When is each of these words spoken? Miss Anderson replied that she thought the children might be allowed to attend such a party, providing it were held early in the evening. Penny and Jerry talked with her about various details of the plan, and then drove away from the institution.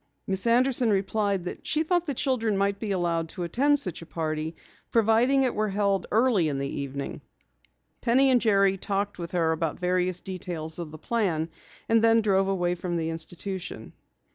Miss 0.25 0.47
Anderson 0.47 0.89
replied 0.89 1.43
that 1.43 1.67
she 1.67 1.83
thought 1.83 2.07
the 2.07 2.15
children 2.15 2.57
might 2.57 2.79
be 2.79 2.89
allowed 2.89 3.29
to 3.29 3.43
attend 3.43 3.79
such 3.79 4.01
a 4.01 4.05
party, 4.07 4.55
providing 4.89 5.43
it 5.43 5.53
were 5.53 5.69
held 5.69 6.07
early 6.11 6.47
in 6.49 6.57
the 6.57 6.67
evening. 6.67 7.21
Penny 8.01 8.31
and 8.31 8.41
Jerry 8.41 8.77
talked 8.77 9.19
with 9.19 9.29
her 9.33 9.51
about 9.51 9.77
various 9.79 10.19
details 10.21 10.79
of 10.79 10.89
the 10.89 10.97
plan, 10.97 11.49
and 11.87 12.01
then 12.03 12.21
drove 12.21 12.47
away 12.47 12.73
from 12.73 12.95
the 12.95 13.11
institution. 13.11 13.93